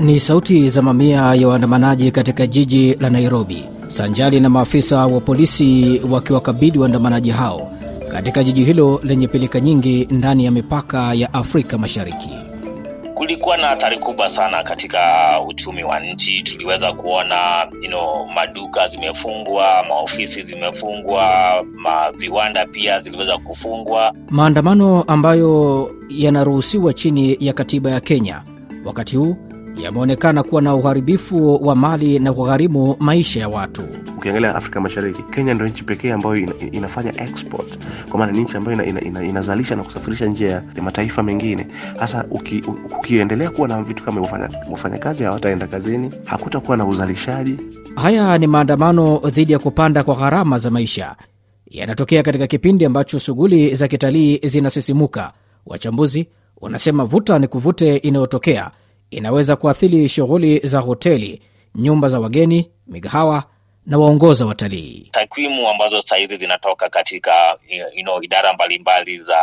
Ni 0.00 0.20
sauti 0.20 0.68
za 0.68 0.82
mamia 0.82 1.34
ya 1.34 1.48
waandamanaji 1.48 2.10
katika 2.10 2.46
jiji 2.46 2.94
la 2.94 3.10
Nairobi, 3.10 3.64
sanjali 3.88 4.40
na 4.40 4.48
maafisa 4.48 5.06
wa 5.06 5.20
polisi 5.20 6.00
wakiwakabidi 6.10 6.78
waandamanaji 6.78 7.30
hao 7.30 7.70
katika 8.08 8.44
jiji 8.44 8.64
hilo 8.64 9.00
lenye 9.02 9.28
pilika 9.28 9.60
nyingi 9.60 10.08
ndani 10.10 10.44
ya 10.44 10.50
mipaka 10.50 11.14
ya 11.14 11.34
Afrika 11.34 11.78
Mashariki. 11.78 12.43
Kulikuwa 13.14 13.56
na 13.56 13.66
hatari 13.66 13.98
kubwa 13.98 14.28
sana 14.28 14.62
katika 14.62 15.00
uchumi 15.46 15.84
wa 15.84 16.00
nchi. 16.00 16.42
Tuliweza 16.42 16.92
kuona 16.92 17.66
you 17.82 17.88
know, 17.88 18.26
maduka 18.34 18.88
zimefungwa, 18.88 19.84
maofisi 19.88 20.42
zimefungwa, 20.42 21.24
ma 21.76 22.12
viwanda 22.12 22.66
pia 22.66 23.00
ziliweza 23.00 23.38
kufungwa. 23.38 24.14
Maandamano 24.30 25.02
ambayo 25.02 25.90
yanaruhusiwa 26.08 26.92
chini 26.92 27.36
ya 27.40 27.52
katiba 27.52 27.90
ya 27.90 28.00
Kenya 28.00 28.42
wakati 28.84 29.16
huu 29.16 29.36
yameonekana 29.76 30.42
kuwa 30.42 30.62
na 30.62 30.74
uharibifu 30.74 31.66
wa 31.66 31.76
mali 31.76 32.18
na 32.18 32.32
kugharimu 32.32 32.96
maisha 32.98 33.40
ya 33.40 33.48
watu. 33.48 33.82
Ukiangalia 34.18 34.54
Afrika 34.54 34.80
Mashariki, 34.80 35.22
Kenya 35.22 35.54
ndio 35.54 35.66
nchi 35.68 35.84
pekee 35.84 36.12
ambayo 36.12 36.36
ina, 36.36 36.52
inafanya 36.72 37.22
export, 37.22 37.78
kwa 38.08 38.18
maana 38.18 38.32
ni 38.32 38.40
nchi 38.40 38.56
ambayo 38.56 38.76
ina, 38.76 38.86
ina, 38.86 39.00
ina, 39.00 39.24
inazalisha 39.24 39.76
na 39.76 39.82
kusafirisha 39.82 40.26
nje 40.26 40.46
ya 40.48 40.62
mataifa 40.82 41.22
mengine. 41.22 41.66
Hasa 41.98 42.24
uki, 42.30 42.62
ukiendelea 42.98 43.50
kuwa 43.50 43.68
na 43.68 43.82
vitu 43.82 44.02
kama 44.04 44.20
wafanyakazi 44.70 45.24
hawataenda 45.24 45.66
kazini, 45.66 46.10
hakutakuwa 46.24 46.76
na 46.76 46.84
uzalishaji. 46.86 47.56
Haya 47.96 48.38
ni 48.38 48.46
maandamano 48.46 49.18
dhidi 49.30 49.52
ya 49.52 49.58
kupanda 49.58 50.02
kwa 50.04 50.14
gharama 50.14 50.58
za 50.58 50.70
maisha, 50.70 51.16
yanatokea 51.66 52.22
katika 52.22 52.46
kipindi 52.46 52.84
ambacho 52.84 53.18
shughuli 53.18 53.74
za 53.74 53.88
kitalii 53.88 54.40
zinasisimuka. 54.44 55.32
Wachambuzi 55.66 56.28
wanasema 56.60 57.04
vuta 57.04 57.38
ni 57.38 57.46
kuvute 57.48 57.96
inayotokea 57.96 58.70
inaweza 59.10 59.56
kuathiri 59.56 60.08
shughuli 60.08 60.58
za 60.58 60.78
hoteli, 60.80 61.42
nyumba 61.74 62.08
za 62.08 62.20
wageni, 62.20 62.70
migahawa 62.86 63.44
na 63.86 63.98
waongoza 63.98 64.46
watalii. 64.46 65.08
Takwimu 65.12 65.68
ambazo 65.68 66.02
sahizi 66.02 66.36
zinatoka 66.36 66.88
katika 66.88 67.32
you 67.94 68.02
know, 68.04 68.22
idara 68.22 68.52
mbalimbali 68.54 69.18
za 69.18 69.36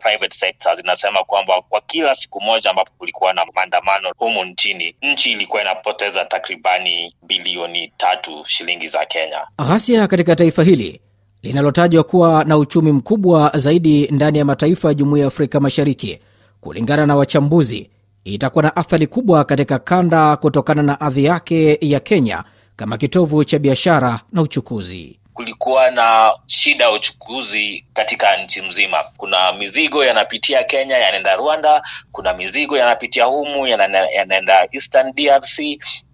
private 0.00 0.36
sector 0.36 0.76
zinasema 0.76 1.24
kwamba 1.24 1.62
kwa 1.68 1.80
kila 1.80 2.14
siku 2.14 2.40
moja 2.40 2.70
ambapo 2.70 2.90
kulikuwa 2.98 3.32
na 3.32 3.46
maandamano 3.54 4.12
humu 4.16 4.44
nchini, 4.44 4.94
nchi 5.02 5.32
ilikuwa 5.32 5.62
inapoteza 5.62 6.24
takribani 6.24 7.14
bilioni 7.22 7.92
tatu 7.96 8.44
shilingi 8.46 8.88
za 8.88 9.04
Kenya. 9.06 9.40
Ghasia 9.68 10.06
katika 10.06 10.36
taifa 10.36 10.62
hili 10.62 11.00
linalotajwa 11.42 12.04
kuwa 12.04 12.44
na 12.44 12.56
uchumi 12.58 12.92
mkubwa 12.92 13.50
zaidi 13.54 14.08
ndani 14.10 14.38
ya 14.38 14.44
mataifa 14.44 14.88
ya 14.88 14.94
Jumuiya 14.94 15.22
ya 15.24 15.28
Afrika 15.28 15.60
Mashariki, 15.60 16.18
kulingana 16.60 17.06
na 17.06 17.16
wachambuzi 17.16 17.90
itakuwa 18.34 18.62
na 18.64 18.76
athari 18.76 19.06
kubwa 19.06 19.44
katika 19.44 19.78
kanda 19.78 20.36
kutokana 20.36 20.82
na 20.82 21.00
ardhi 21.00 21.24
yake 21.24 21.78
ya 21.80 22.00
Kenya 22.00 22.44
kama 22.76 22.98
kitovu 22.98 23.44
cha 23.44 23.58
biashara 23.58 24.20
na 24.32 24.42
uchukuzi. 24.42 25.18
Kulikuwa 25.34 25.90
na 25.90 26.32
shida 26.46 26.84
ya 26.84 26.90
uchukuzi 26.90 27.84
katika 27.92 28.36
nchi 28.44 28.62
mzima. 28.62 28.96
Kuna 29.16 29.52
mizigo 29.52 30.04
yanapitia 30.04 30.64
Kenya 30.64 30.98
yanaenda 30.98 31.36
Rwanda, 31.36 31.82
kuna 32.12 32.34
mizigo 32.34 32.76
yanapitia 32.76 33.24
humu 33.24 33.66
yanaenda 33.66 34.68
Eastern 34.72 35.12
DRC, 35.14 35.58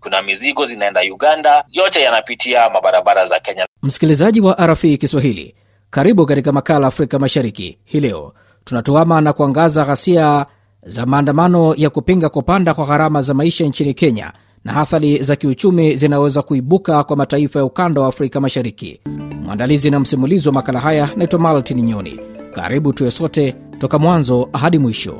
kuna 0.01 0.23
mizigo 0.23 0.67
zinaenda 0.67 1.01
Uganda, 1.01 1.65
yote 1.69 2.01
yanapitia 2.03 2.71
mabarabara 2.71 3.27
za 3.27 3.41
Kenya. 3.41 3.67
Msikilizaji 3.83 4.41
wa 4.41 4.67
RFI 4.67 4.99
Kiswahili, 4.99 5.55
karibu 5.91 6.27
katika 6.27 6.53
makala 6.53 6.87
Afrika 6.87 7.19
Mashariki. 7.19 7.78
Hii 7.84 8.01
leo 8.01 8.34
tunatuama 8.65 9.21
na 9.21 9.33
kuangaza 9.33 9.84
ghasia 9.84 10.47
za 10.87 11.07
maandamano 11.07 11.75
ya 11.77 11.91
kupinga 11.91 12.29
kupanda 12.29 12.75
kwa 12.75 12.87
gharama 12.87 13.22
za 13.22 13.34
maisha 13.34 13.65
nchini 13.65 13.95
Kenya 13.95 14.33
na 14.65 14.77
athari 14.77 15.19
za 15.22 15.37
kiuchumi 15.37 15.97
zinaweza 15.97 16.43
kuibuka 16.43 17.05
kwa 17.05 17.17
mataifa 17.17 17.59
ya 17.59 17.65
ukanda 17.65 18.00
wa 18.00 18.09
Afrika 18.09 18.41
Mashariki. 18.41 19.00
Mwandalizi 19.43 19.91
na 19.91 20.00
msimulizi 20.00 20.49
wa 20.49 20.55
makala 20.55 20.81
haya 20.81 21.09
naitwa 21.17 21.41
Maltin 21.41 21.83
Nyoni. 21.83 22.21
Karibu 22.55 22.93
tuwe 22.93 23.11
sote 23.11 23.56
toka 23.78 23.99
mwanzo 23.99 24.49
hadi 24.53 24.78
mwisho. 24.78 25.15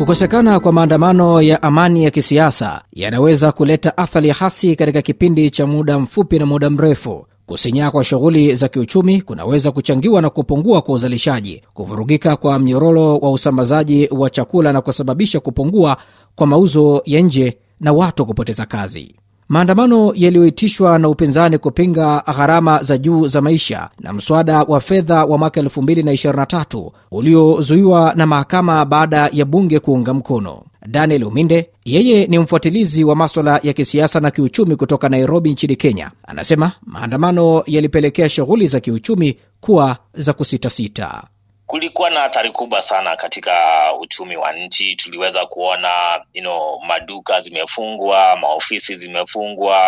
Kukosekana 0.00 0.60
kwa 0.60 0.72
maandamano 0.72 1.42
ya 1.42 1.62
amani 1.62 2.04
ya 2.04 2.10
kisiasa 2.10 2.82
yanaweza 2.92 3.52
kuleta 3.52 3.96
athari 3.96 4.30
hasi 4.30 4.76
katika 4.76 5.02
kipindi 5.02 5.50
cha 5.50 5.66
muda 5.66 5.98
mfupi 5.98 6.38
na 6.38 6.46
muda 6.46 6.70
mrefu. 6.70 7.26
Kusinyaa 7.46 7.90
kwa 7.90 8.04
shughuli 8.04 8.54
za 8.54 8.68
kiuchumi 8.68 9.22
kunaweza 9.22 9.72
kuchangiwa 9.72 10.22
na 10.22 10.30
kupungua 10.30 10.82
kwa 10.82 10.94
uzalishaji, 10.94 11.62
kuvurugika 11.74 12.36
kwa 12.36 12.58
mnyororo 12.58 13.16
wa 13.18 13.30
usambazaji 13.32 14.08
wa 14.10 14.30
chakula 14.30 14.72
na 14.72 14.80
kusababisha 14.80 15.40
kupungua 15.40 15.96
kwa 16.34 16.46
mauzo 16.46 17.02
ya 17.04 17.20
nje 17.20 17.58
na 17.80 17.92
watu 17.92 18.26
kupoteza 18.26 18.66
kazi. 18.66 19.14
Maandamano 19.50 20.12
yaliyoitishwa 20.14 20.98
na 20.98 21.08
upinzani 21.08 21.58
kupinga 21.58 22.22
gharama 22.36 22.82
za 22.82 22.98
juu 22.98 23.26
za 23.28 23.40
maisha 23.40 23.90
na 24.00 24.12
mswada 24.12 24.62
wa 24.62 24.80
fedha 24.80 25.24
wa 25.24 25.38
mwaka 25.38 25.60
2023 25.62 26.90
uliozuiwa 27.10 28.12
na 28.16 28.26
mahakama 28.26 28.84
baada 28.84 29.28
ya 29.32 29.44
bunge 29.44 29.78
kuunga 29.80 30.14
mkono. 30.14 30.62
Daniel 30.86 31.24
Uminde, 31.24 31.70
yeye 31.84 32.26
ni 32.26 32.38
mfuatilizi 32.38 33.04
wa 33.04 33.16
maswala 33.16 33.60
ya 33.62 33.72
kisiasa 33.72 34.20
na 34.20 34.30
kiuchumi 34.30 34.76
kutoka 34.76 35.08
Nairobi 35.08 35.50
nchini 35.52 35.76
Kenya, 35.76 36.10
anasema 36.26 36.72
maandamano 36.86 37.62
yalipelekea 37.66 38.28
shughuli 38.28 38.68
za 38.68 38.80
kiuchumi 38.80 39.36
kuwa 39.60 39.96
za 40.14 40.32
kusitasita. 40.32 41.22
Kulikuwa 41.70 42.10
na 42.10 42.24
athari 42.24 42.50
kubwa 42.50 42.82
sana 42.82 43.16
katika 43.16 43.54
uchumi 44.00 44.36
wa 44.36 44.52
nchi. 44.52 44.96
Tuliweza 44.96 45.46
kuona 45.46 45.88
you 46.34 46.42
know, 46.42 46.80
maduka 46.86 47.40
zimefungwa, 47.40 48.36
maofisi 48.36 48.96
zimefungwa, 48.96 49.78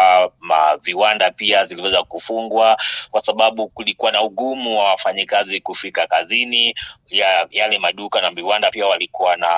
maviwanda 0.40 1.30
pia 1.30 1.64
ziliweza 1.64 2.02
kufungwa 2.02 2.76
kwa 3.10 3.20
sababu 3.20 3.68
kulikuwa 3.68 4.12
na 4.12 4.22
ugumu 4.22 4.78
wa 4.78 4.84
wafanyikazi 4.84 5.60
kufika 5.60 6.06
kazini. 6.06 6.74
Ya, 7.08 7.46
yale 7.50 7.78
maduka 7.78 8.20
na 8.20 8.30
viwanda 8.30 8.70
pia 8.70 8.86
walikuwa 8.86 9.36
na 9.36 9.48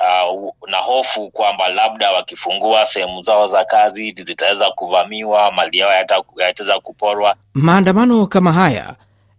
Uh, 0.00 0.52
na 0.68 0.76
hofu 0.78 1.30
kwamba 1.30 1.68
labda 1.68 2.12
wakifungua 2.12 2.86
sehemu 2.86 3.22
zao 3.22 3.48
za 3.48 3.64
kazi 3.64 4.10
zitaweza 4.10 4.70
kuvamiwa, 4.70 5.52
mali 5.52 5.78
yao 5.78 5.90
yataweza 6.38 6.80
kuporwa. 6.80 7.36
Maandamano 7.54 8.26
kama 8.26 8.52
haya 8.52 8.94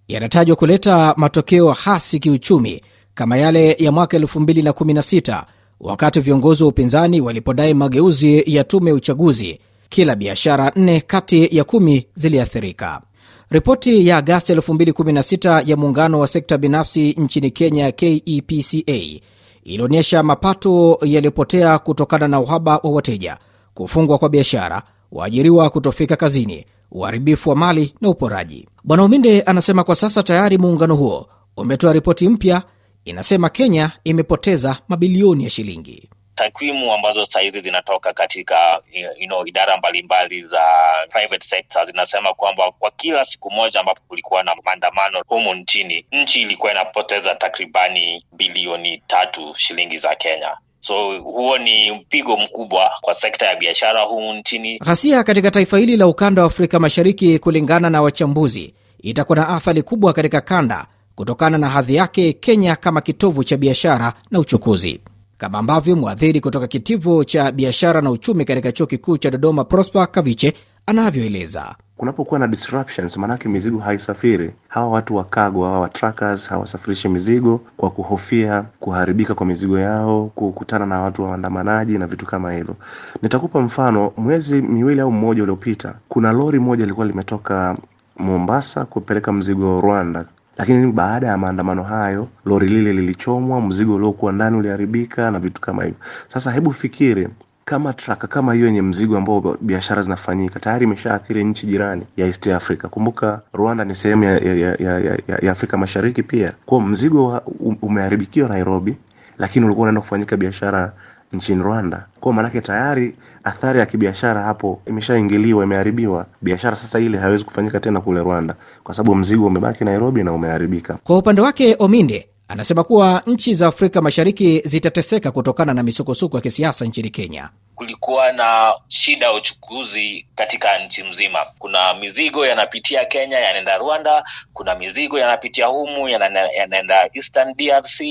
yanatajwa 0.07 0.55
kuleta 0.55 1.13
matokeo 1.17 1.71
hasi 1.71 2.19
kiuchumi 2.19 2.81
kama 3.13 3.37
yale 3.37 3.73
ya 3.79 3.91
mwaka 3.91 4.17
2016 4.17 5.43
wakati 5.79 6.19
viongozi 6.19 6.63
wa 6.63 6.69
upinzani 6.69 7.21
walipodai 7.21 7.73
mageuzi 7.73 8.43
ya 8.55 8.63
tume 8.63 8.89
ya 8.89 8.95
uchaguzi. 8.95 9.59
Kila 9.89 10.15
biashara 10.15 10.71
nne 10.75 11.01
kati 11.01 11.57
ya 11.57 11.63
kumi 11.63 12.07
ziliathirika. 12.15 13.01
Ripoti 13.49 14.07
ya 14.07 14.17
Agasti 14.17 14.53
2016 14.55 15.69
ya 15.69 15.77
muungano 15.77 16.19
wa 16.19 16.27
sekta 16.27 16.57
binafsi 16.57 17.11
nchini 17.13 17.51
Kenya, 17.51 17.91
KEPCA, 17.91 19.21
ilionyesha 19.63 20.23
mapato 20.23 20.97
yaliyopotea 21.01 21.79
kutokana 21.79 22.27
na 22.27 22.39
uhaba 22.39 22.77
wa 22.77 22.91
wateja, 22.91 23.37
kufungwa 23.73 24.17
kwa 24.17 24.29
biashara, 24.29 24.83
waajiriwa 25.11 25.69
kutofika 25.69 26.15
kazini, 26.15 26.65
uharibifu 26.91 27.49
wa 27.49 27.55
mali 27.55 27.93
na 28.01 28.09
uporaji. 28.09 28.67
Bwana 28.83 29.03
Uminde 29.03 29.41
anasema 29.41 29.83
kwa 29.83 29.95
sasa 29.95 30.23
tayari 30.23 30.57
muungano 30.57 30.95
huo 30.95 31.29
umetoa 31.57 31.93
ripoti 31.93 32.29
mpya 32.29 32.61
inasema 33.05 33.49
Kenya 33.49 33.91
imepoteza 34.03 34.77
mabilioni 34.87 35.43
ya 35.43 35.49
shilingi. 35.49 36.09
Takwimu 36.35 36.93
ambazo 36.93 37.25
sahizi 37.25 37.61
zinatoka 37.61 38.13
katika 38.13 38.81
you 39.19 39.27
know, 39.27 39.47
idara 39.47 39.77
mbalimbali 39.77 40.41
za 40.41 40.61
private 41.09 41.47
sector 41.47 41.85
zinasema 41.85 42.33
kwamba 42.33 42.71
kwa 42.71 42.91
kila 42.91 43.25
siku 43.25 43.51
moja 43.51 43.79
ambapo 43.79 44.01
kulikuwa 44.07 44.43
na 44.43 44.55
maandamano 44.65 45.21
humu 45.27 45.55
nchini, 45.55 46.05
nchi 46.11 46.41
ilikuwa 46.41 46.71
inapoteza 46.71 47.35
takribani 47.35 48.25
bilioni 48.31 49.03
tatu 49.07 49.53
shilingi 49.57 49.97
za 49.99 50.15
Kenya. 50.15 50.57
So 50.87 51.19
huo 51.21 51.57
ni 51.57 51.91
mpigo 51.91 52.37
mkubwa 52.37 52.91
kwa 53.01 53.13
sekta 53.15 53.45
ya 53.45 53.55
biashara 53.55 54.01
humu 54.01 54.33
nchini. 54.33 54.79
Ghasia 54.79 55.23
katika 55.23 55.51
taifa 55.51 55.77
hili 55.77 55.97
la 55.97 56.07
ukanda 56.07 56.41
wa 56.41 56.47
Afrika 56.47 56.79
Mashariki, 56.79 57.39
kulingana 57.39 57.89
na 57.89 58.01
wachambuzi, 58.01 58.73
itakuwa 59.01 59.35
na 59.37 59.47
athari 59.47 59.83
kubwa 59.83 60.13
katika 60.13 60.41
kanda 60.41 60.85
kutokana 61.15 61.57
na 61.57 61.69
hadhi 61.69 61.95
yake 61.95 62.33
Kenya 62.33 62.75
kama 62.75 63.01
kitovu 63.01 63.43
cha 63.43 63.57
biashara 63.57 64.13
na 64.31 64.39
uchukuzi, 64.39 64.99
kama 65.37 65.57
ambavyo 65.59 65.95
mwadhiri 65.95 66.41
kutoka 66.41 66.67
kitivo 66.67 67.23
cha 67.23 67.51
biashara 67.51 68.01
na 68.01 68.11
uchumi 68.11 68.45
katika 68.45 68.71
chuo 68.71 68.87
kikuu 68.87 69.17
cha 69.17 69.31
Dodoma, 69.31 69.63
Prosper 69.63 70.11
Kaviche, 70.11 70.53
anavyoeleza. 70.85 71.75
Kunapokuwa 71.97 72.39
na 72.39 72.47
disruptions, 72.47 73.17
maanake 73.17 73.49
mizigo 73.49 73.79
haisafiri. 73.79 74.51
Hawa 74.67 74.89
watu 74.89 75.15
wa 75.15 75.23
cargo, 75.23 75.65
hawa 75.65 75.79
wa 75.79 75.89
truckers 75.89 76.49
hawasafirishi 76.49 77.09
mizigo 77.09 77.61
kwa 77.77 77.89
kuhofia 77.91 78.63
kuharibika 78.79 79.35
kwa 79.35 79.45
mizigo 79.45 79.79
yao, 79.79 80.31
kukutana 80.35 80.85
na 80.85 81.01
watu 81.01 81.23
waandamanaji 81.23 81.97
na 81.97 82.07
vitu 82.07 82.25
kama 82.25 82.53
hivyo. 82.53 82.75
Nitakupa 83.21 83.61
mfano, 83.61 84.11
mwezi 84.17 84.61
miwili 84.61 85.01
au 85.01 85.11
mmoja 85.11 85.43
uliopita, 85.43 85.93
kuna 86.09 86.31
lori 86.31 86.59
moja 86.59 86.83
lilikuwa 86.83 87.05
limetoka 87.07 87.77
Mombasa 88.19 88.85
kupeleka 88.85 89.31
mzigo 89.33 89.81
Rwanda 89.81 90.25
lakini 90.57 90.91
baada 90.91 91.27
ya 91.27 91.37
maandamano 91.37 91.83
hayo 91.83 92.27
lori 92.45 92.67
lile 92.67 92.93
lilichomwa, 92.93 93.61
mzigo 93.61 93.95
uliokuwa 93.95 94.31
ndani 94.31 94.57
uliharibika 94.57 95.31
na 95.31 95.39
vitu 95.39 95.61
kama 95.61 95.83
hivyo. 95.83 95.99
Sasa 96.27 96.51
hebu 96.51 96.73
fikiri 96.73 97.27
kama 97.67 97.93
traka 97.93 98.27
kama 98.27 98.53
hiyo 98.53 98.65
yenye 98.65 98.81
mzigo 98.81 99.17
ambao 99.17 99.57
biashara 99.61 100.01
zinafanyika 100.01 100.59
tayari 100.59 100.83
imeshaathiri 100.85 101.43
nchi 101.43 101.67
jirani 101.67 102.03
ya 102.17 102.27
East 102.27 102.47
Africa. 102.47 102.87
Kumbuka 102.89 103.41
Rwanda 103.53 103.85
ni 103.85 103.95
sehemu 103.95 104.23
ya, 104.23 104.37
ya, 104.37 104.55
ya, 104.79 104.99
ya, 104.99 105.17
ya, 105.41 105.51
Afrika 105.51 105.77
Mashariki 105.77 106.23
pia. 106.23 106.53
Kwa 106.65 106.81
mzigo 106.81 107.41
umeharibikiwa 107.81 108.49
Nairobi, 108.49 108.95
lakini 109.37 109.65
ulikuwa 109.65 109.83
unaenda 109.83 110.01
kufanyika 110.01 110.37
biashara 110.37 110.93
nchini 111.33 111.61
Rwanda. 111.63 112.05
Kwa 112.19 112.33
maanake 112.33 112.61
tayari 112.61 113.15
athari 113.43 113.79
ya 113.79 113.85
kibiashara 113.85 114.41
hapo 114.41 114.81
imeshaingiliwa, 114.85 115.63
imeharibiwa. 115.63 116.25
Biashara 116.41 116.75
sasa 116.75 116.99
ile 116.99 117.17
haiwezi 117.17 117.45
kufanyika 117.45 117.79
tena 117.79 118.01
kule 118.01 118.19
Rwanda 118.23 118.55
kwa 118.83 118.93
sababu 118.93 119.15
mzigo 119.15 119.45
umebaki 119.45 119.83
Nairobi 119.85 120.23
na 120.23 120.33
umeharibika. 120.33 120.97
Kwa 121.03 121.17
upande 121.17 121.41
wake, 121.41 121.75
Ominde 121.79 122.27
anasema 122.47 122.83
kuwa 122.83 123.23
nchi 123.25 123.53
za 123.53 123.67
Afrika 123.67 124.01
Mashariki 124.01 124.61
zitateseka 124.65 125.31
kutokana 125.31 125.73
na 125.73 125.83
misukosuko 125.83 126.37
ya 126.37 126.41
kisiasa 126.41 126.85
nchini 126.85 127.09
Kenya. 127.09 127.49
Kulikuwa 127.75 128.31
na 128.31 128.73
shida 128.87 129.25
ya 129.25 129.33
uchukuzi 129.33 130.27
katika 130.35 130.79
nchi 130.85 131.03
mzima. 131.03 131.39
Kuna 131.59 131.93
mizigo 131.93 132.45
yanapitia 132.45 133.05
Kenya 133.05 133.39
yanaenda 133.39 133.77
Rwanda, 133.77 134.23
kuna 134.53 134.75
mizigo 134.75 135.19
yanapitia 135.19 135.65
humu 135.65 136.09
yanaenda 136.09 137.09
Eastern 137.13 137.53
DRC, 137.57 138.01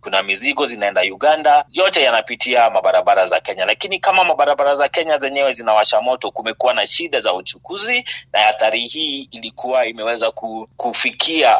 kuna 0.00 0.22
mizigo 0.22 0.66
zinaenda 0.66 1.00
Uganda, 1.02 1.64
yote 1.72 2.02
yanapitia 2.02 2.70
mabarabara 2.70 3.26
za 3.26 3.40
Kenya. 3.40 3.64
Lakini 3.66 3.98
kama 3.98 4.24
mabarabara 4.24 4.76
za 4.76 4.88
Kenya 4.88 5.18
zenyewe 5.18 5.52
zinawasha 5.52 6.00
moto, 6.00 6.30
kumekuwa 6.30 6.74
na 6.74 6.86
shida 6.86 7.20
za 7.20 7.34
uchukuzi, 7.34 8.04
na 8.32 8.46
athari 8.46 8.86
hii 8.86 9.28
ilikuwa 9.30 9.86
imeweza 9.86 10.30
kufikia 10.76 11.58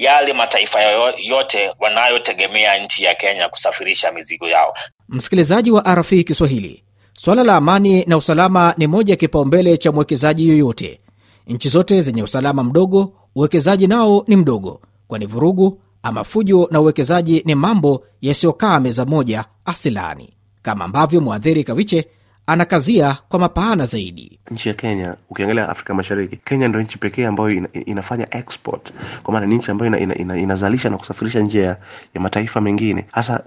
yale 0.00 0.32
mataifa 0.32 0.80
yote 1.24 1.70
wanayotegemea 1.80 2.78
nchi 2.84 3.04
ya 3.04 3.14
Kenya 3.14 3.48
kusafirisha 3.48 4.12
mizigo 4.12 4.48
yao. 4.48 4.74
Msikilizaji 5.08 5.70
wa 5.70 5.94
RFI 5.94 6.24
Kiswahili, 6.24 6.84
swala 7.18 7.44
la 7.44 7.56
amani 7.56 8.04
na 8.04 8.16
usalama 8.16 8.74
ni 8.78 8.86
moja 8.86 9.12
ya 9.12 9.16
kipaumbele 9.16 9.76
cha 9.76 9.92
mwekezaji 9.92 10.48
yoyote. 10.48 11.00
Nchi 11.46 11.68
zote 11.68 12.02
zenye 12.02 12.22
usalama 12.22 12.64
mdogo, 12.64 13.12
uwekezaji 13.34 13.86
nao 13.86 14.24
ni 14.28 14.36
mdogo, 14.36 14.80
kwani 15.08 15.26
vurugu 15.26 15.80
ama 16.02 16.24
fujo 16.24 16.68
na 16.70 16.80
uwekezaji 16.80 17.42
ni 17.46 17.54
mambo 17.54 18.04
yasiyokaa 18.20 18.80
meza 18.80 19.04
moja 19.04 19.44
asilani, 19.64 20.32
kama 20.62 20.84
ambavyo 20.84 21.20
mwadhiri 21.20 21.64
Kawiche 21.64 22.04
anakazia 22.50 23.16
kwa 23.28 23.38
mapana 23.38 23.84
zaidi. 23.84 24.38
Nchi 24.50 24.68
ya 24.68 24.74
Kenya, 24.74 25.16
ukiangalia 25.30 25.68
Afrika 25.68 25.94
Mashariki, 25.94 26.36
Kenya 26.36 26.68
ndio 26.68 26.82
nchi 26.82 26.98
pekee 26.98 27.26
ambayo 27.26 27.50
ina, 27.50 27.68
inafanya 27.86 28.36
export, 28.36 28.92
kwa 29.22 29.34
maana 29.34 29.46
ni 29.46 29.54
nchi 29.54 29.70
ambayo 29.70 29.88
ina, 29.90 29.98
ina, 30.00 30.14
ina, 30.18 30.36
inazalisha 30.36 30.90
na 30.90 30.96
kusafirisha 30.98 31.40
nje 31.40 31.62
ya 31.62 31.76
mataifa 32.20 32.60
mengine. 32.60 33.04
Hasa 33.12 33.40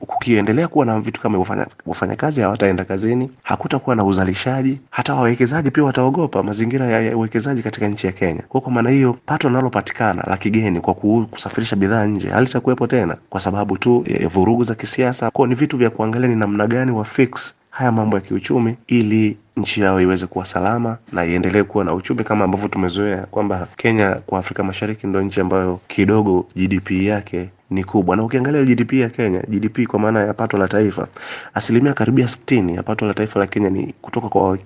ukiendelea 0.00 0.68
kuwa 0.68 0.86
na 0.86 1.00
vitu 1.00 1.20
kama 1.20 1.46
wafanyakazi 1.86 2.40
hawataenda 2.40 2.84
kazini, 2.84 3.30
hakutakuwa 3.42 3.96
na 3.96 4.04
uzalishaji, 4.04 4.78
hata 4.90 5.14
wawekezaji 5.14 5.70
pia 5.70 5.84
wataogopa 5.84 6.42
mazingira 6.42 6.86
ya 6.86 7.16
uwekezaji 7.16 7.62
katika 7.62 7.88
nchi 7.88 8.06
ya 8.06 8.12
Kenya. 8.12 8.42
Kwa 8.48 8.60
kwa 8.60 8.72
maana 8.72 8.90
hiyo 8.90 9.16
pato 9.26 9.48
linalopatikana 9.48 10.22
la 10.26 10.36
kigeni 10.36 10.80
kwa 10.80 10.94
kusafirisha 11.30 11.76
bidhaa 11.76 12.06
nje 12.06 12.28
halitakuwepo 12.28 12.86
tena 12.86 13.16
kwa 13.30 13.40
sababu 13.40 13.78
tu 13.78 14.04
ya 14.20 14.28
vurugu 14.28 14.64
za 14.64 14.74
kisiasa. 14.74 15.30
Kwao 15.30 15.46
ni 15.46 15.54
vitu 15.54 15.76
vya 15.76 15.90
kuangalia 15.90 16.28
ni 16.28 16.36
namna 16.36 16.66
gani 16.66 16.90
wa 16.92 17.04
fix 17.04 17.54
haya 17.72 17.92
mambo 17.92 18.16
ya 18.16 18.22
kiuchumi 18.22 18.76
ili 18.86 19.36
nchi 19.56 19.80
yao 19.80 20.00
iweze 20.00 20.26
kuwa 20.26 20.44
salama 20.44 20.98
na 21.12 21.24
iendelee 21.26 21.62
kuwa 21.62 21.84
na 21.84 21.94
uchumi 21.94 22.24
kama 22.24 22.44
ambavyo 22.44 22.68
tumezoea 22.68 23.26
kwamba 23.30 23.68
Kenya 23.76 24.14
kwa 24.26 24.38
Afrika 24.38 24.62
Mashariki 24.64 25.06
ndo 25.06 25.22
nchi 25.22 25.40
ambayo 25.40 25.80
kidogo 25.88 26.46
GDP 26.56 26.90
yake 26.90 27.48
ni 27.70 27.84
kubwa, 27.84 28.16
na 28.16 28.22
ukiangalia 28.24 28.64
GDP 28.64 28.92
ya 28.92 29.10
Kenya, 29.10 29.42
GDP 29.48 29.86
kwa 29.86 29.98
maana 29.98 30.20
ya 30.24 30.34
pato 30.34 30.58
la 30.58 30.68
taifa, 30.68 31.08
asilimia 31.54 31.94
karibia 31.94 32.28
sitini 32.28 32.74
ya 32.76 32.82
pato 32.82 33.06
la 33.06 33.14
taifa 33.14 33.40
la 33.40 33.46
Kenya 33.46 33.70
ni 33.70 33.94
kutoka 34.02 34.28
kwa 34.28 34.58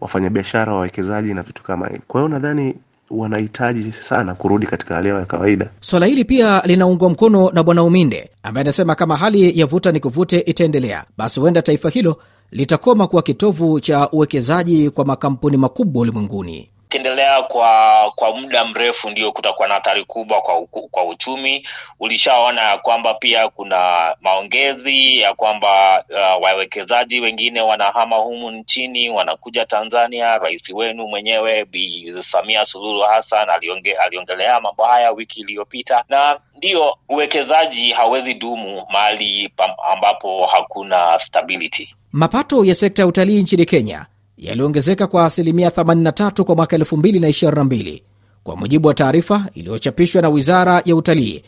wafanyabiashara, 0.00 0.72
wawekezaji 0.74 1.34
na 1.34 1.42
vitu 1.42 1.62
kama 1.62 1.86
hivi. 1.86 2.00
Kwa 2.08 2.20
hiyo 2.20 2.28
nadhani 2.28 2.74
wanahitaji 3.10 3.92
sana 3.92 4.34
kurudi 4.34 4.66
katika 4.66 4.94
hali 4.94 5.08
yao 5.08 5.18
ya 5.18 5.24
kawaida. 5.26 5.68
Swala 5.80 6.06
hili 6.06 6.24
pia 6.24 6.62
linaungwa 6.64 7.10
mkono 7.10 7.50
na 7.50 7.62
Bwana 7.62 7.82
Uminde 7.82 8.30
ambaye 8.42 8.62
anasema 8.62 8.94
kama 8.94 9.16
hali 9.16 9.58
ya 9.60 9.66
vuta 9.66 9.92
ni 9.92 10.00
kuvute 10.00 10.38
itaendelea, 10.40 11.04
basi 11.18 11.40
huenda 11.40 11.62
taifa 11.62 11.88
hilo 11.90 12.16
litakoma 12.54 13.06
kuwa 13.06 13.22
kitovu 13.22 13.80
cha 13.80 14.08
uwekezaji 14.10 14.90
kwa 14.90 15.04
makampuni 15.04 15.56
makubwa 15.56 16.02
ulimwenguni. 16.02 16.70
Ukiendelea 16.86 17.42
kwa 17.42 18.12
kwa 18.16 18.32
muda 18.36 18.64
mrefu, 18.64 19.10
ndio 19.10 19.32
kutakuwa 19.32 19.68
na 19.68 19.74
hatari 19.74 20.04
kubwa 20.04 20.40
kwa, 20.40 20.66
kwa 20.90 21.04
uchumi. 21.04 21.68
Ulishaona 22.00 22.60
ya 22.62 22.78
kwamba 22.78 23.14
pia 23.14 23.48
kuna 23.48 24.14
maongezi 24.20 25.20
ya 25.20 25.34
kwamba 25.34 26.04
uh, 26.10 26.42
wawekezaji 26.44 27.20
wengine 27.20 27.60
wanahama 27.60 28.16
humu 28.16 28.50
nchini 28.50 29.10
wanakuja 29.10 29.66
Tanzania. 29.66 30.38
Rais 30.38 30.70
wenu 30.74 31.06
mwenyewe 31.08 31.64
Bi 31.64 32.14
Samia 32.20 32.66
Suluhu 32.66 33.00
Hassan 33.00 33.50
alionge, 33.50 33.92
aliongelea 33.92 34.60
mambo 34.60 34.84
haya 34.84 35.10
wiki 35.12 35.40
iliyopita, 35.40 36.04
na 36.08 36.40
ndiyo 36.56 36.96
uwekezaji 37.08 37.92
hawezi 37.92 38.34
dumu 38.34 38.86
mahali 38.92 39.52
ambapo 39.92 40.46
hakuna 40.46 41.18
stability. 41.18 41.94
Mapato 42.16 42.64
ya 42.64 42.74
sekta 42.74 43.02
ya 43.02 43.06
utalii 43.06 43.42
nchini 43.42 43.66
Kenya 43.66 44.06
yaliongezeka 44.38 45.06
kwa 45.06 45.24
asilimia 45.24 45.68
83 45.68 46.42
kwa 46.42 46.54
mwaka 46.56 46.76
2022 46.76 48.02
kwa 48.42 48.56
mujibu 48.56 48.88
wa 48.88 48.94
taarifa 48.94 49.46
iliyochapishwa 49.54 50.22
na 50.22 50.28
wizara 50.28 50.82
ya 50.84 50.96
utalii 50.96 51.42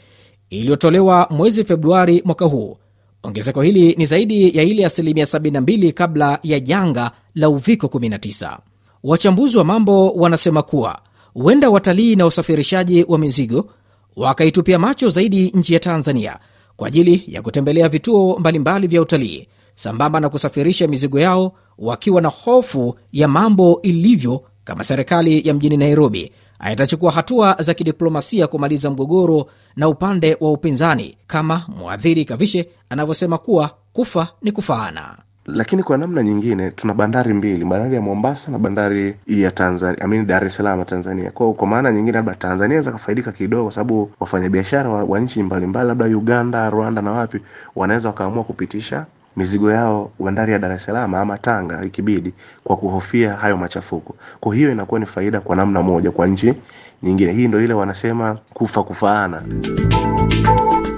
iliyotolewa 0.50 1.26
mwezi 1.30 1.64
Februari 1.64 2.22
mwaka 2.24 2.44
huu. 2.44 2.76
Ongezeko 3.22 3.62
hili 3.62 3.94
ni 3.98 4.06
zaidi 4.06 4.56
ya 4.58 4.62
ile 4.64 4.86
asilimia 4.86 5.24
72 5.24 5.92
kabla 5.92 6.38
ya 6.42 6.60
janga 6.60 7.10
la 7.34 7.48
uviko 7.48 7.86
19. 7.86 8.58
Wachambuzi 9.04 9.58
wa 9.58 9.64
mambo 9.64 10.10
wanasema 10.10 10.62
kuwa 10.62 10.98
huenda 11.34 11.70
watalii 11.70 12.16
na 12.16 12.26
usafirishaji 12.26 13.04
wa 13.08 13.18
mizigo 13.18 13.70
wakaitupia 14.16 14.78
macho 14.78 15.10
zaidi 15.10 15.50
nchi 15.54 15.74
ya 15.74 15.80
Tanzania 15.80 16.38
kwa 16.76 16.88
ajili 16.88 17.24
ya 17.26 17.42
kutembelea 17.42 17.88
vituo 17.88 18.38
mbalimbali 18.38 18.86
vya 18.86 19.02
utalii 19.02 19.48
sambamba 19.76 20.20
na 20.20 20.28
kusafirisha 20.28 20.88
mizigo 20.88 21.20
yao 21.20 21.52
wakiwa 21.78 22.20
na 22.22 22.28
hofu 22.28 22.98
ya 23.12 23.28
mambo 23.28 23.80
ilivyo 23.82 24.42
kama 24.64 24.84
serikali 24.84 25.48
ya 25.48 25.54
mjini 25.54 25.76
Nairobi 25.76 26.32
haitachukua 26.58 27.12
hatua 27.12 27.56
za 27.60 27.74
kidiplomasia 27.74 28.46
kumaliza 28.46 28.90
mgogoro 28.90 29.46
na 29.76 29.88
upande 29.88 30.36
wa 30.40 30.52
upinzani, 30.52 31.16
kama 31.26 31.62
mwadhiri 31.68 32.24
Kavishe 32.24 32.68
anavyosema 32.90 33.38
kuwa 33.38 33.70
kufa 33.92 34.28
ni 34.42 34.52
kufaana. 34.52 35.16
Lakini 35.46 35.82
kwa 35.82 35.96
namna 35.98 36.22
nyingine 36.22 36.70
tuna 36.70 36.94
bandari 36.94 37.34
mbili, 37.34 37.64
bandari 37.64 37.94
ya 37.94 38.00
Mombasa 38.00 38.52
na 38.52 38.58
bandari 38.58 39.14
ya 39.26 39.50
Tanzania, 39.50 40.00
amini 40.04 40.24
Dar 40.24 40.44
es 40.44 40.56
Salaam 40.56 40.84
Tanzania. 40.84 41.30
Kwa 41.30 41.54
kwa 41.54 41.66
maana 41.66 41.92
nyingine, 41.92 42.12
labda 42.12 42.34
Tanzania 42.34 42.66
inaweza 42.66 42.92
kafaidika 42.92 43.32
kidogo, 43.32 43.62
kwa 43.62 43.72
sababu 43.72 44.10
wafanyabiashara 44.20 44.88
wa, 44.90 45.04
wa 45.04 45.20
nchi 45.20 45.42
mbalimbali, 45.42 45.88
labda 45.88 46.04
Uganda, 46.04 46.70
Rwanda 46.70 47.02
na 47.02 47.12
wapi, 47.12 47.40
wanaweza 47.76 48.08
wakaamua 48.08 48.44
kupitisha 48.44 49.06
mizigo 49.36 49.70
yao 49.70 50.10
bandari 50.18 50.52
ya 50.52 50.58
Dar 50.58 50.72
es 50.72 50.82
Salaam 50.84 51.14
ama 51.14 51.38
Tanga 51.38 51.84
ikibidi, 51.84 52.32
kwa 52.64 52.76
kuhofia 52.76 53.34
hayo 53.34 53.56
machafuko. 53.56 54.14
Kwa 54.40 54.54
hiyo 54.54 54.72
inakuwa 54.72 55.00
ni 55.00 55.06
faida 55.06 55.40
kwa 55.40 55.56
namna 55.56 55.82
moja 55.82 56.10
kwa 56.10 56.26
nchi 56.26 56.54
nyingine. 57.02 57.32
Hii 57.32 57.48
ndo 57.48 57.62
ile 57.62 57.74
wanasema 57.74 58.38
kufa 58.54 58.82
kufaana. 58.82 59.42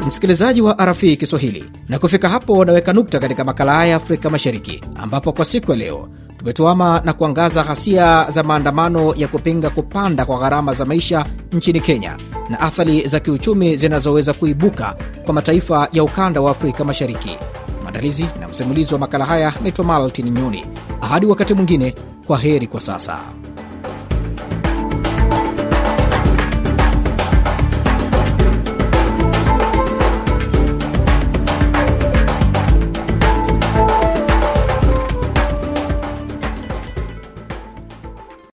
Msikilizaji 0.07 0.61
wa 0.63 0.73
RFI 0.85 1.17
Kiswahili, 1.17 1.71
na 1.89 1.99
kufika 1.99 2.29
hapo 2.29 2.65
naweka 2.65 2.93
nukta 2.93 3.21
katika 3.21 3.45
makala 3.45 3.75
haya 3.75 3.91
ya 3.91 3.97
Afrika 3.97 4.31
Mashariki, 4.31 4.85
ambapo 4.97 5.33
kwa 5.33 5.45
siku 5.45 5.71
ya 5.71 5.77
leo 5.77 6.09
tumetuama 6.39 7.01
na 7.05 7.13
kuangaza 7.13 7.63
ghasia 7.63 8.27
za 8.31 8.43
maandamano 8.43 9.15
ya 9.17 9.29
kupinga 9.29 9.71
kupanda 9.71 10.25
kwa 10.25 10.39
gharama 10.39 10.73
za 10.75 10.85
maisha 10.85 11.27
nchini 11.53 11.81
Kenya 11.81 12.17
na 12.49 12.61
athari 12.61 13.09
za 13.09 13.21
kiuchumi 13.21 13.77
zinazoweza 13.77 14.33
kuibuka 14.33 14.97
kwa 15.25 15.35
mataifa 15.35 15.89
ya 15.93 16.05
ukanda 16.05 16.41
wa 16.41 16.51
Afrika 16.51 16.85
Mashariki. 16.85 17.37
Mwandalizi 17.89 18.27
na 18.41 18.49
msimulizi 18.49 18.95
wa 18.95 19.01
makala 19.01 19.25
haya 19.25 19.53
naitwa 19.63 19.85
Maltin 19.85 20.31
Nyoni. 20.31 20.65
Hadi 21.01 21.27
wakati 21.27 21.55
mwingine, 21.55 21.95
kwa 22.27 22.39
heri 22.39 22.67
kwa 22.67 22.81
sasa. 22.81 23.19